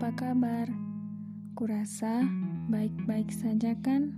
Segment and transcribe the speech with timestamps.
[0.00, 0.64] apa kabar?
[1.52, 2.24] Kurasa
[2.72, 4.16] baik-baik saja kan?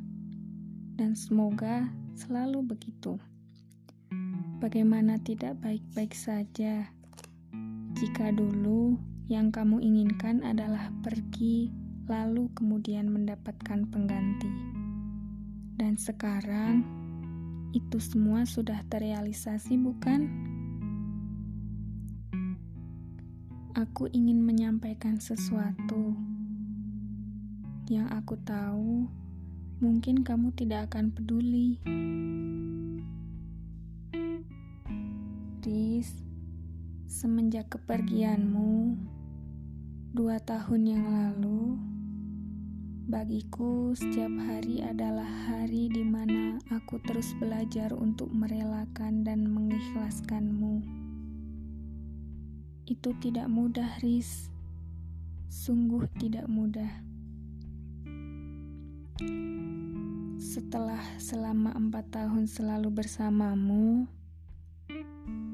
[0.95, 3.19] Dan semoga selalu begitu.
[4.62, 6.87] Bagaimana tidak baik-baik saja
[7.98, 8.95] jika dulu
[9.27, 11.74] yang kamu inginkan adalah pergi
[12.06, 14.55] lalu kemudian mendapatkan pengganti.
[15.83, 16.87] Dan sekarang
[17.74, 20.52] itu semua sudah terrealisasi bukan?
[23.73, 26.12] Aku ingin menyampaikan sesuatu
[27.89, 29.09] yang aku tahu
[29.81, 31.81] mungkin kamu tidak akan peduli.
[35.65, 36.21] Riz,
[37.09, 38.93] semenjak kepergianmu
[40.12, 41.81] dua tahun yang lalu,
[43.09, 51.02] bagiku setiap hari adalah hari di mana aku terus belajar untuk merelakan dan mengikhlaskanmu.
[52.93, 54.53] Itu tidak mudah, Riz.
[55.48, 56.93] Sungguh tidak mudah.
[60.37, 64.05] Setelah selama empat tahun selalu bersamamu,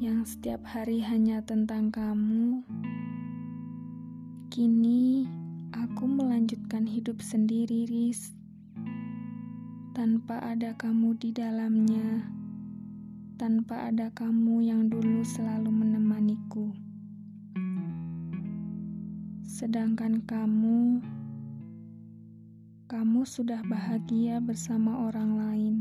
[0.03, 2.66] yang setiap hari hanya tentang kamu,
[4.50, 5.31] kini
[5.70, 8.34] aku melanjutkan hidup sendiri, Riz.
[9.94, 12.34] Tanpa ada kamu di dalamnya,
[13.39, 16.88] tanpa ada kamu yang dulu selalu menemaniku.
[19.58, 21.02] Sedangkan kamu,
[22.86, 25.76] kamu sudah bahagia bersama orang lain,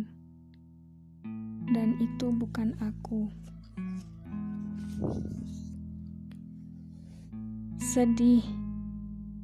[1.77, 3.29] dan itu bukan aku.
[7.77, 8.41] Sedih,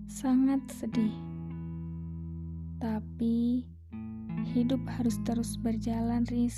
[0.09, 1.13] sangat sedih,
[2.81, 3.69] tapi
[4.49, 6.57] hidup harus terus berjalan, Riz,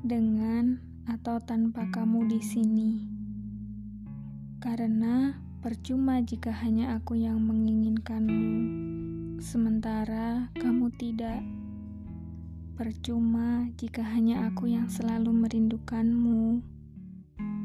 [0.00, 0.80] dengan
[1.12, 3.04] atau tanpa kamu di sini,
[4.64, 8.46] karena Percuma jika hanya aku yang menginginkanmu,
[9.42, 11.42] sementara kamu tidak.
[12.78, 16.62] Percuma jika hanya aku yang selalu merindukanmu,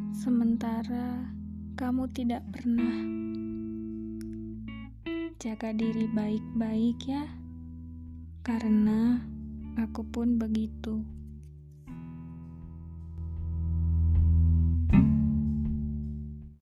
[0.09, 1.37] sementara
[1.77, 2.97] kamu tidak pernah.
[5.37, 7.29] Jaga diri baik-baik ya,
[8.41, 9.21] karena
[9.77, 11.05] aku pun begitu.